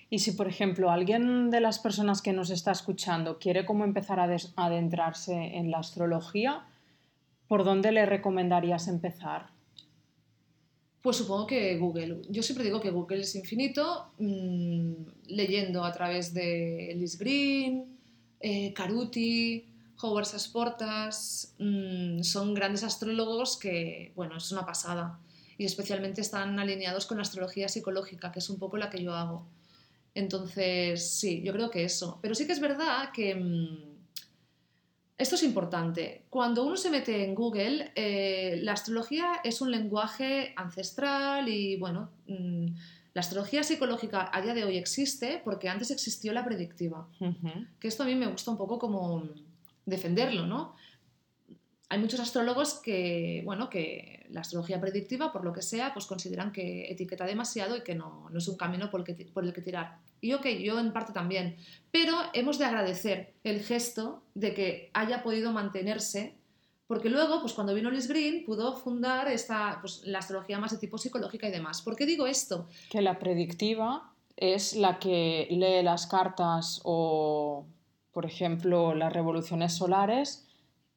[0.09, 4.19] Y si, por ejemplo, alguien de las personas que nos está escuchando quiere como empezar
[4.19, 4.27] a
[4.57, 6.65] adentrarse en la astrología,
[7.47, 9.47] ¿por dónde le recomendarías empezar?
[11.07, 12.21] Pues supongo que Google.
[12.27, 14.91] Yo siempre digo que Google es infinito, mm,
[15.27, 17.97] leyendo a través de Liz Green,
[18.41, 19.63] eh, Caruti,
[20.01, 25.17] Howard Sasportas, mm, son grandes astrólogos que, bueno, es una pasada.
[25.57, 29.13] Y especialmente están alineados con la astrología psicológica, que es un poco la que yo
[29.13, 29.47] hago.
[30.13, 32.19] Entonces, sí, yo creo que eso.
[32.21, 33.33] Pero sí que es verdad que...
[33.33, 33.96] mm,
[35.17, 36.25] esto es importante.
[36.29, 42.09] Cuando uno se mete en Google, eh, la astrología es un lenguaje ancestral y, bueno,
[42.27, 42.65] mm,
[43.13, 47.07] la astrología psicológica a día de hoy existe porque antes existió la predictiva.
[47.79, 49.23] Que esto a mí me gusta un poco como
[49.85, 50.75] defenderlo, ¿no?
[51.89, 56.51] Hay muchos astrólogos que, bueno, que la astrología predictiva, por lo que sea, pues consideran
[56.51, 59.45] que etiqueta demasiado y que no, no es un camino por el, que, ti- por
[59.45, 59.97] el que tirar.
[60.21, 61.57] Y ok, yo en parte también.
[61.91, 66.35] Pero hemos de agradecer el gesto de que haya podido mantenerse,
[66.87, 70.77] porque luego, pues cuando vino Liz Green, pudo fundar esta, pues, la astrología más de
[70.77, 71.81] tipo psicológica y demás.
[71.81, 72.67] ¿Por qué digo esto?
[72.89, 77.65] Que la predictiva es la que lee las cartas o,
[78.11, 80.47] por ejemplo, las revoluciones solares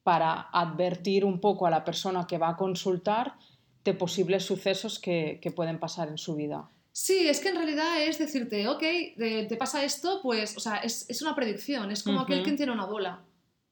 [0.03, 3.35] para advertir un poco a la persona que va a consultar
[3.83, 6.69] de posibles sucesos que, que pueden pasar en su vida.
[6.93, 8.79] Sí, es que en realidad es decirte, ok,
[9.17, 12.71] te pasa esto, pues, o sea, es, es una predicción, es como aquel quien tiene
[12.73, 13.21] una bola.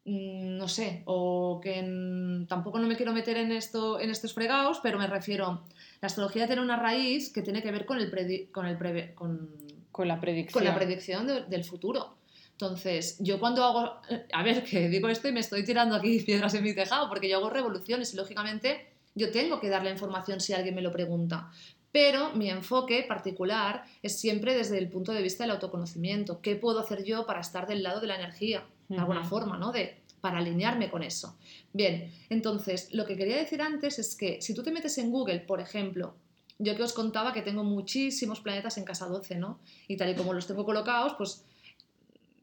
[0.05, 4.34] Mm, No sé, o que en- tampoco no me quiero meter en, esto, en estos
[4.34, 5.63] fregados, pero me refiero,
[6.01, 9.13] la astrología tiene una raíz que tiene que ver con, el predi- con, el preve-
[9.13, 9.49] con,
[9.91, 10.53] Con la predicción.
[10.53, 12.15] con la predicción de- del futuro.
[12.51, 14.01] Entonces, yo cuando hago,
[14.34, 17.29] a ver, que digo esto y me estoy tirando aquí piedras en mi tejado, porque
[17.29, 20.91] yo hago revoluciones y lógicamente yo tengo que dar la información si alguien me lo
[20.91, 21.49] pregunta.
[21.91, 26.41] Pero mi enfoque particular es siempre desde el punto de vista del autoconocimiento.
[26.41, 28.63] ¿Qué puedo hacer yo para estar del lado de la energía?
[28.88, 29.71] De alguna forma, ¿no?
[29.71, 31.38] De, para alinearme con eso.
[31.73, 35.39] Bien, entonces, lo que quería decir antes es que si tú te metes en Google,
[35.39, 36.15] por ejemplo,
[36.60, 39.60] yo que os contaba que tengo muchísimos planetas en casa 12, ¿no?
[39.88, 41.45] Y tal y como los tengo colocados, pues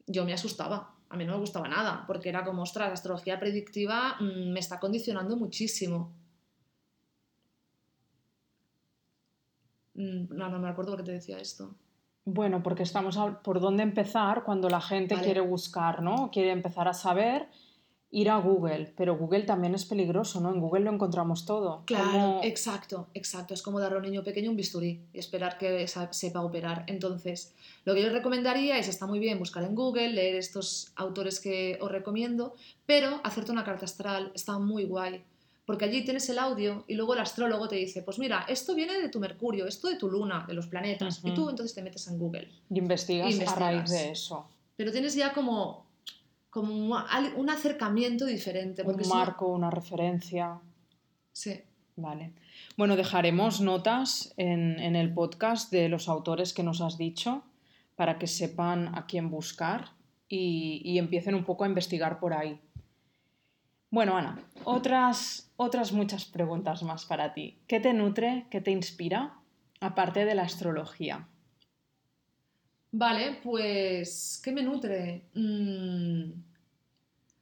[0.06, 0.94] yo me asustaba.
[1.08, 4.60] A mí no me gustaba nada, porque era como, ostras, la astrología predictiva mm, me
[4.60, 6.12] está condicionando muchísimo.
[9.96, 11.74] No, no me acuerdo por qué te decía esto.
[12.24, 15.24] Bueno, porque estamos a- por dónde empezar cuando la gente Vale.
[15.24, 16.30] quiere buscar, ¿no?
[16.32, 17.48] Quiere empezar a saber,
[18.10, 20.50] ir a Google, pero Google también es peligroso, ¿no?
[20.52, 21.82] En Google lo encontramos todo.
[21.86, 23.52] Claro, ¿Cómo- exacto, exacto.
[23.54, 26.84] Es como darle a un niño pequeño un bisturí y esperar que sepa operar.
[26.86, 27.54] Entonces,
[27.84, 31.78] lo que yo recomendaría es, está muy bien buscar en Google, leer estos autores que
[31.80, 32.54] os recomiendo,
[32.86, 35.22] pero hacerte una carta astral está muy guay.
[35.66, 39.00] Porque allí tienes el audio y luego el astrólogo te dice, pues mira, esto viene
[39.00, 41.20] de tu Mercurio, esto de tu Luna, de los planetas.
[41.24, 42.48] Y tú entonces te metes en Google.
[42.70, 43.58] y investigas, a investigas.
[43.58, 44.48] raíz de eso?
[44.76, 45.84] Pero tienes ya como,
[46.50, 48.84] como un, acercamiento diferente.
[48.84, 50.60] Porque Un si no- marco, una referencia.
[51.32, 51.60] Sí.
[51.96, 52.32] Vale.
[52.76, 57.42] Bueno, dejaremos notas en, en el podcast de los autores que nos has dicho
[57.96, 59.92] para que sepan a quién buscar
[60.28, 62.60] y, y empiecen un poco a investigar por ahí.
[63.90, 67.58] Bueno, Ana, otras, otras muchas preguntas más para ti.
[67.66, 69.40] ¿Qué te nutre, qué te inspira,
[69.80, 71.28] aparte de la astrología?
[72.92, 75.28] Vale, pues, ¿qué me nutre?
[75.34, 76.32] Mm,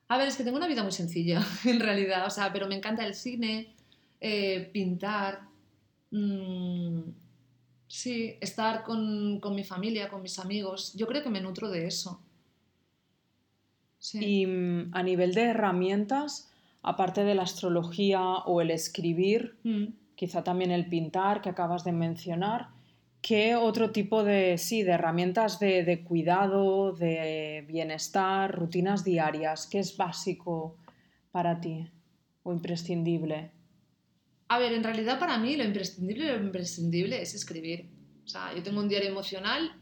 [0.09, 2.77] A ver, es que tengo una vida muy sencilla, en realidad, o sea, pero me
[2.77, 3.75] encanta el cine,
[4.21, 5.49] eh, pintar,
[6.11, 7.01] mm,
[7.89, 10.95] sí, estar con, con mi familia, con mis amigos.
[10.95, 12.24] Yo creo que me nutro de eso.
[14.05, 14.19] Sí.
[14.43, 19.95] Y mm, a nivel de herramientas, aparte de la astrología o el escribir, Mm.
[20.15, 22.69] quizá también el pintar que acabas de mencionar,
[23.23, 29.79] ¿qué otro tipo de, sí, de herramientas de, de cuidado, de bienestar, rutinas diarias, qué
[29.79, 30.77] es básico
[31.33, 31.89] para ti
[32.43, 33.53] o imprescindible?
[34.49, 37.89] A ver, en realidad para mí lo imprescindible, lo imprescindible es escribir.
[38.23, 39.73] O sea, yo tengo un diario emocional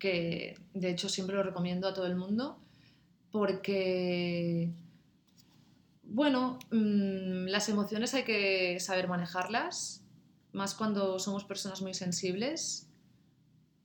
[0.00, 2.58] que de hecho siempre lo recomiendo a todo el mundo
[3.30, 4.72] porque,
[6.02, 10.02] bueno, mm, las emociones hay que saber manejarlas,
[10.52, 12.88] más cuando somos personas muy sensibles.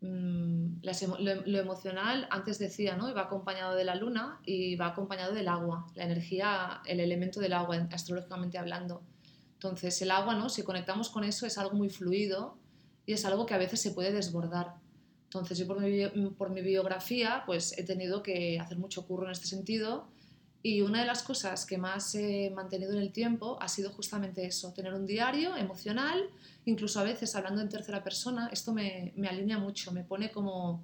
[0.01, 3.13] Mm, lo emocional, antes decía, ¿no?
[3.13, 7.53] Va acompañado de la luna y va acompañado del agua, la energía, el elemento del
[7.53, 9.01] agua, astrológicamente hablando.
[9.53, 10.49] Entonces, el agua, ¿no?
[10.49, 12.57] Si conectamos con eso, es algo muy fluido
[13.05, 14.82] y es algo que a veces se puede desbordar.
[15.33, 19.25] Entonces, yo por mi, bio- por mi biografía, pues he tenido que hacer mucho curro
[19.25, 20.07] en este sentido
[20.61, 24.45] y una de las cosas que más he mantenido en el tiempo ha sido justamente
[24.45, 26.23] eso, tener un diario emocional,
[26.65, 30.81] incluso a veces hablando en tercera persona, esto me, me alinea mucho, me pone como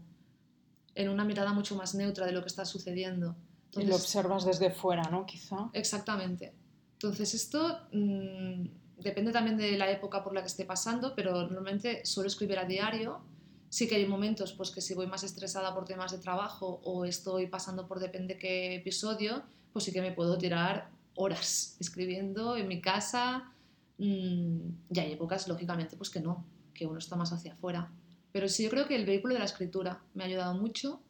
[0.95, 3.35] en una mirada mucho más neutra de lo que está sucediendo.
[3.77, 5.25] Y lo observas desde fuera, ¿no?
[5.25, 5.69] Quizá.
[5.73, 6.53] Exactamente.
[6.93, 8.65] Entonces esto mm,
[8.97, 12.65] depende también de la época por la que esté pasando, pero normalmente suelo escribir a
[12.65, 13.21] diario.
[13.69, 17.05] Sí que hay momentos pues que si voy más estresada por temas de trabajo o
[17.05, 22.67] estoy pasando por depende qué episodio, pues sí que me puedo tirar horas escribiendo en
[22.67, 23.53] mi casa.
[23.97, 27.91] Mm, y hay épocas, lógicamente, pues que no, que uno está más hacia afuera.
[28.31, 31.01] Pero sí, yo creo que el vehículo de la escritura me ha ayudado mucho.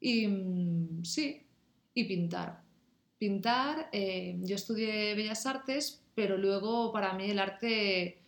[0.00, 1.46] Y mm, sí,
[1.94, 2.62] y pintar.
[3.18, 8.22] Pintar, eh, yo estudié Bellas Artes, pero luego para mí el arte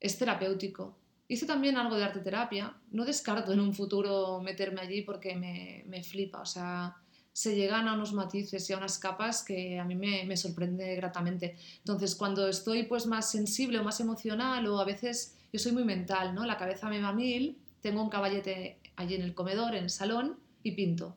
[0.00, 0.96] es terapéutico.
[1.26, 2.74] Hice también algo de arte terapia.
[2.90, 6.40] No descarto en un futuro meterme allí porque me, me flipa.
[6.40, 6.96] O sea,
[7.32, 10.94] se llegan a unos matices y a unas capas que a mí me, me sorprende
[10.96, 11.56] gratamente.
[11.78, 15.84] Entonces, cuando estoy pues más sensible o más emocional o a veces yo soy muy
[15.84, 16.44] mental, ¿no?
[16.44, 19.90] La cabeza me va a mil, tengo un caballete allí en el comedor, en el
[19.90, 21.16] salón y pinto.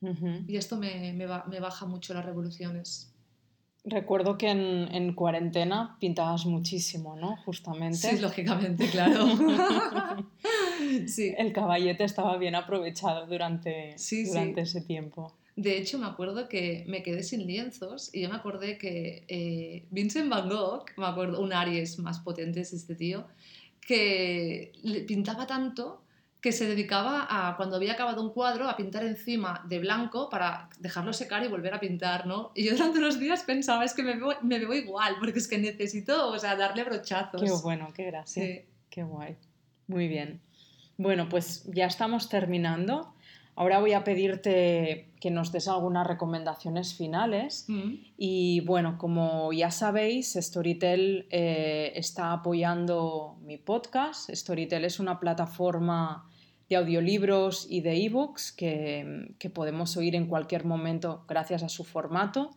[0.00, 0.44] Ujú.
[0.46, 3.15] Y esto me, me me baja mucho las revoluciones.
[3.88, 7.36] Recuerdo que en, en cuarentena pintabas muchísimo, ¿no?
[7.44, 7.96] Justamente.
[7.98, 9.26] Sí, lógicamente, claro.
[11.06, 11.32] sí.
[11.38, 14.30] El caballete estaba bien aprovechado durante, Sí, sí.
[14.32, 15.32] durante ese tiempo.
[15.54, 19.84] De hecho, me acuerdo que me quedé sin lienzos y yo me acordé que eh,
[19.90, 23.24] Vincent Van Gogh, me acuerdo, un Aries más potente es este tío,
[23.80, 26.02] que le pintaba tanto
[26.46, 30.68] que se dedicaba a, cuando había acabado un cuadro, a pintar encima de blanco para
[30.78, 32.52] dejarlo secar y volver a pintar, ¿no?
[32.54, 35.48] Y yo durante los días pensaba, es que me veo, me veo igual, porque es
[35.48, 37.42] que necesito, o sea, darle brochazos.
[37.42, 38.44] Qué bueno, qué gracia.
[38.44, 38.60] Sí.
[38.88, 39.34] Qué guay.
[39.88, 40.40] Muy bien.
[40.96, 43.12] Bueno, pues ya estamos terminando.
[43.56, 47.64] Ahora voy a pedirte que nos des algunas recomendaciones finales.
[47.66, 47.94] Mm.
[48.16, 54.30] Y bueno, como ya sabéis, Storytel eh, está apoyando mi podcast.
[54.30, 56.30] Storytel es una plataforma
[56.68, 61.84] de audiolibros y de ebooks que, que podemos oír en cualquier momento gracias a su
[61.84, 62.50] formato.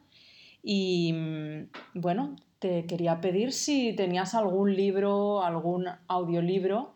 [0.64, 6.94] Y mm, bueno, te quería pedir si tenías algún libro, algún audiolibro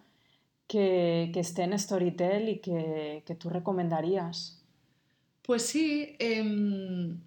[0.68, 4.64] que, que esté en Storytel y que, que tú recomendarías.
[5.44, 7.20] Pues sí, em,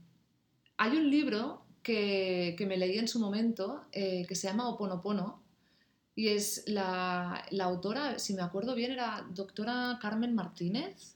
[0.77, 5.46] hay un libro que, que me leí en su momento eh, que se llama Oponopono
[6.17, 11.15] y es la, la autora, si me acuerdo bien, era doctora Carmen Martínez.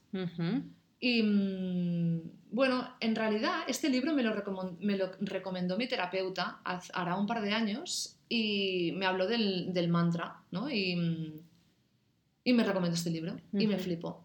[0.99, 2.21] Y mm,
[2.51, 4.35] bueno, en realidad este libro me lo,
[4.79, 9.89] me lo recomendó mi terapeuta hará un par de años y me habló del, del
[9.89, 10.69] mantra, ¿no?
[10.69, 11.39] Y, mm,
[12.43, 14.23] y me recomendó este libro y me flipó.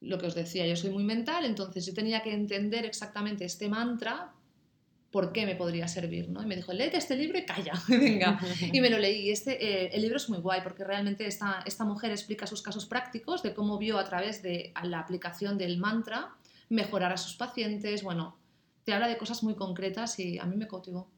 [0.00, 3.68] Lo que os decía, yo soy muy mental, entonces yo tenía que entender exactamente este
[3.68, 4.32] mantra,
[5.10, 6.42] por qué me podría servir, ¿no?
[6.42, 8.38] Y me dijo, léete este libro y calla, venga.
[8.72, 9.28] Y me lo leí.
[9.28, 9.52] Y este,
[9.84, 13.42] eh, el libro es muy guay porque realmente esta, esta mujer explica sus casos prácticos
[13.42, 16.34] de cómo vio a través de la aplicación del mantra
[16.68, 18.02] mejorar a sus pacientes.
[18.02, 18.36] Bueno,
[18.84, 21.10] te habla de cosas muy concretas y a mí me cautivó.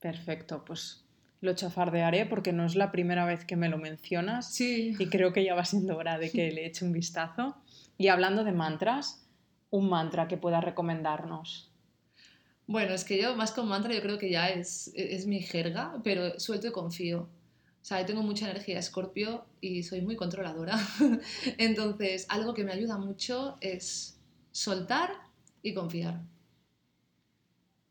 [0.00, 1.04] Perfecto, pues
[1.40, 4.96] lo chafardearé porque no es la primera vez que me lo mencionas Sí.
[4.98, 7.56] y creo que ya va siendo hora de que le eche un vistazo.
[7.96, 9.24] Y hablando de mantras,
[9.70, 11.70] un mantra que puedas recomendarnos.
[12.68, 16.00] Bueno, es que yo más con mantra yo creo que ya es, es mi jerga,
[16.04, 17.22] pero suelto y confío.
[17.80, 20.78] O sea, yo tengo mucha energía escorpio y soy muy controladora.
[21.58, 24.20] Entonces, algo que me ayuda mucho es
[24.52, 25.10] soltar
[25.62, 26.20] y confiar.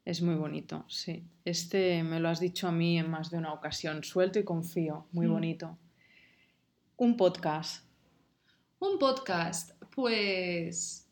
[0.05, 1.23] Es muy bonito, sí.
[1.43, 4.03] Este me lo has dicho a mí en más de una ocasión.
[4.03, 5.07] Suelto y confío.
[5.11, 5.31] Muy Mm.
[5.31, 5.77] bonito.
[6.97, 7.83] Un podcast.
[8.79, 11.07] Un podcast, pues...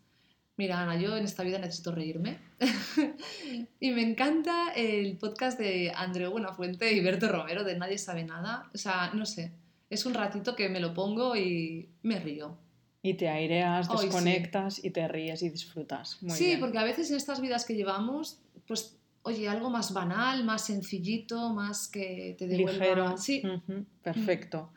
[0.58, 2.38] Mira, Ana, yo en esta vida necesito reírme.
[3.80, 8.70] y me encanta el podcast de Andreu Buenafuente y Berto Romero de Nadie sabe nada.
[8.74, 9.52] O sea, no sé,
[9.90, 12.58] es un ratito que me lo pongo y me río.
[13.02, 14.06] Y te aireas, sí.
[14.06, 16.22] desconectas y te ríes y disfrutas.
[16.22, 16.60] Muy sí, bien.
[16.60, 21.54] porque a veces en estas vidas que llevamos, pues, oye, algo más banal, más sencillito,
[21.54, 22.86] más que te devuelva...
[22.86, 23.18] Ligero.
[23.18, 24.72] Sí, Ujú, Perfecto.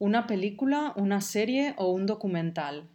[0.00, 2.88] ¿Una película, una serie o un documental?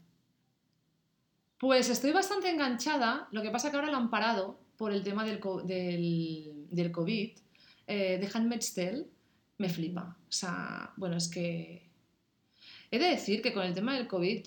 [1.63, 5.23] Pues estoy bastante enganchada, lo que pasa que ahora lo han parado por el tema
[5.23, 7.31] del, co- del, del COVID.
[7.87, 9.05] Eh, The Handmaid's Tale
[9.59, 10.17] me flipa.
[10.27, 11.89] O sea, bueno, es que...
[12.91, 14.45] He de decir que con el tema del COVID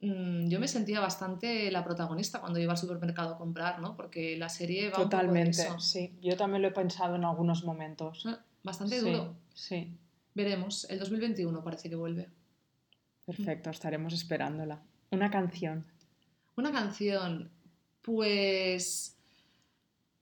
[0.00, 3.94] mm, yo me sentía bastante la protagonista cuando iba al supermercado a comprar, ¿no?
[3.96, 6.12] Porque la serie va de Totalmente, sí.
[6.20, 8.26] Yo también lo he pensado en algunos momentos.
[8.26, 8.34] Eh,
[8.64, 9.36] Bastante Sí, duro.
[9.54, 9.96] Sí,
[10.34, 12.28] Veremos, el 2021 parece que vuelve.
[13.24, 14.82] perfecto, estaremos esperándola.
[15.12, 15.84] Una canción.
[16.56, 17.50] Una canción,
[18.02, 19.16] pues.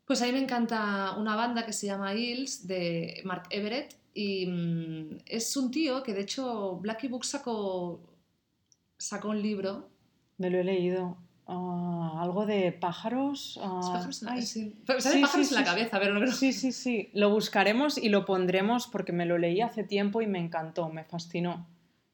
[0.05, 4.47] Pues a mí me encanta una banda que se llama Hills de Mark Everett y
[4.47, 8.01] mm, es un tío que de hecho Blackie Book sacó,
[8.99, 9.89] sacó un libro.
[10.39, 11.17] Me lo he leído.
[11.47, 13.59] Ah, algo de pájaros.
[13.63, 14.75] Ah, pájaros en la- ay, sí.
[14.85, 16.33] Pero sale sí, pájaros sí, en la cabeza, pero no creo.
[16.33, 17.11] Sí, sí, sí.
[17.13, 21.05] Lo buscaremos y lo pondremos porque me lo leí hace tiempo y me encantó, me
[21.05, 21.67] fascinó.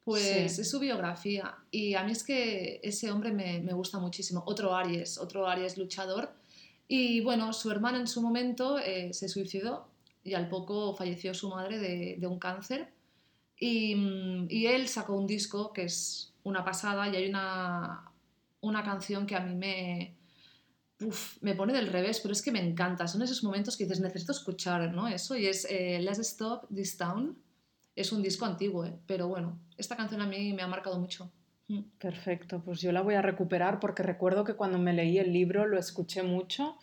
[0.06, 4.44] Pues es su biografía y a mí es que ese hombre me, me gusta muchísimo.
[4.46, 6.32] Otro Aries, otro Aries luchador.
[6.86, 9.88] Y bueno, su hermana en su momento eh, se suicidó
[10.22, 12.92] y al poco falleció su madre de, un cáncer.
[13.58, 18.08] Y, mm, y él sacó un disco que es una pasada y hay una,
[18.60, 20.16] una canción que a mí me,
[21.40, 23.08] me pone del revés, pero es que me encanta.
[23.08, 25.08] Son esos momentos que dices, necesito escuchar ¿no?
[25.08, 27.36] eso y es eh, Let's Stop This Town.
[27.96, 28.92] Es un disco antiguo, ¿eh?
[29.06, 31.30] pero bueno, esta canción a mí me ha marcado mucho.
[31.68, 31.80] Mm.
[31.98, 35.66] Perfecto, pues yo la voy a recuperar porque recuerdo que cuando me leí el libro
[35.66, 36.76] lo escuché mucho,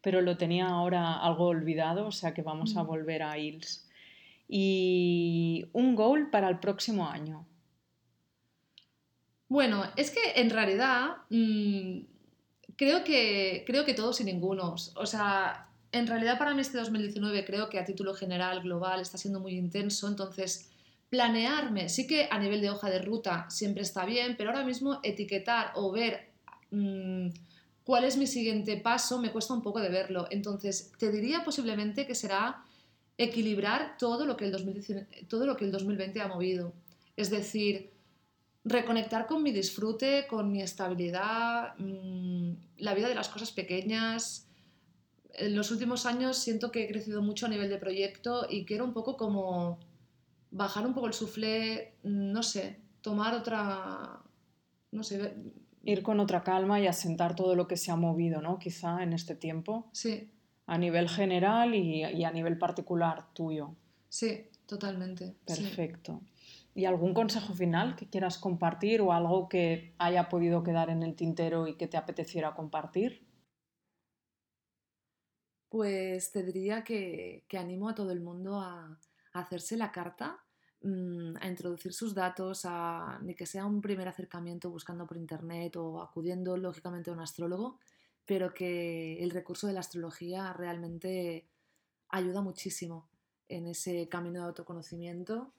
[0.00, 2.86] pero lo tenía ahora algo olvidado, o sea que vamos a Mm.
[2.86, 3.88] volver a Hills.
[4.48, 7.46] Y un goal para el próximo año.
[9.48, 12.00] Bueno, es que en realidad mm,
[12.76, 14.92] creo, que, creo que todos y ningunos.
[14.96, 19.18] O sea, en realidad para mí este 2019 creo que a título general, global, está
[19.18, 20.08] siendo muy intenso.
[20.08, 20.70] Entonces,
[21.10, 24.98] planearme, sí que a nivel de hoja de ruta siempre está bien, pero ahora mismo
[25.02, 26.30] etiquetar o ver
[26.70, 27.28] mm,
[27.84, 30.26] cuál es mi siguiente paso me cuesta un poco de verlo.
[30.30, 32.64] Entonces, te diría posiblemente que será
[33.18, 36.72] equilibrar todo lo que el, 2019 todo lo que el 2020 ha movido.
[37.16, 37.90] Es decir,
[38.64, 44.48] reconectar con mi disfrute, con mi estabilidad, mm, la vida de las cosas pequeñas.
[45.34, 48.84] En los últimos años siento que he crecido mucho a nivel de proyecto y quiero
[48.84, 49.78] un poco como
[50.50, 54.20] bajar un poco el suflé, no sé, tomar otra,
[54.90, 55.34] no sé,
[55.84, 58.58] Ir con otra calma y asentar todo lo que se ha movido, ¿no?
[58.60, 60.30] Quizá en este tiempo, sí,
[60.66, 63.74] a nivel general y, y a nivel particular tuyo.
[64.08, 65.34] sí, totalmente.
[65.46, 65.62] sí.
[65.62, 66.20] Perfecto.
[66.74, 71.14] ¿Y algún consejo final que quieras compartir o algo que haya podido quedar en el
[71.14, 73.26] tintero y que te apeteciera compartir?
[75.72, 79.00] Pues te diría que, que animo a todo el mundo a,
[79.32, 80.44] hacerse la carta,
[80.82, 82.68] mm, a introducir sus datos,
[83.22, 87.78] ni que sea un primer acercamiento buscando por internet o acudiendo lógicamente a un astrólogo,
[88.26, 91.48] pero que el recurso de la astrología realmente
[92.10, 93.08] ayuda muchísimo
[93.48, 95.54] en ese camino de autoconocimiento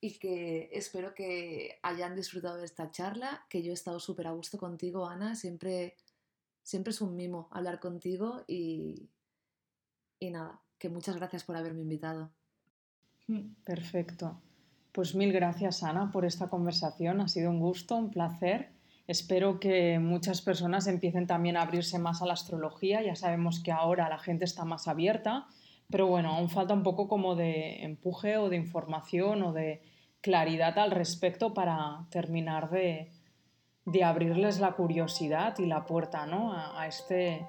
[0.00, 4.32] y que espero que hayan disfrutado de esta charla, que yo he estado súper a
[4.32, 5.34] gusto contigo, Ana.
[5.34, 5.96] Siempre,
[6.62, 9.10] siempre es un mimo hablar contigo y,
[10.18, 12.30] y nada, que muchas gracias por haberme invitado.
[13.64, 14.40] Perfecto.
[14.92, 17.20] Pues mil gracias, Ana, por esta conversación.
[17.20, 18.70] Ha sido un gusto, un placer.
[19.06, 23.02] Espero que muchas personas empiecen también a abrirse más a la astrología.
[23.02, 25.46] Ya sabemos que ahora la gente está más abierta,
[25.90, 29.82] pero bueno, aún falta un poco como de empuje o de información o de
[30.20, 33.12] claridad al respecto para terminar de,
[34.02, 36.52] abrirles la curiosidad y la puerta ¿no?
[36.52, 37.46] a, este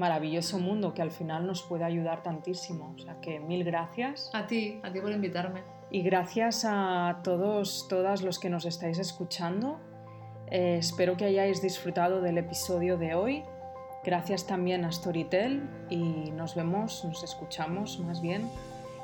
[0.00, 2.94] maravilloso mundo que al final nos puede ayudar tantísimo.
[2.96, 4.30] O sea que mil gracias.
[4.32, 5.62] A ti, a ti por invitarme.
[5.90, 9.78] Y gracias a todos, todas los que nos estáis escuchando.
[10.50, 13.44] Eh, espero que hayáis disfrutado del episodio de hoy.
[14.02, 18.50] Gracias también a Storytel y nos vemos, nos escuchamos más bien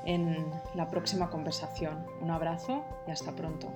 [0.07, 2.07] en la próxima conversación.
[2.22, 3.68] Un abrazo y hasta pronto.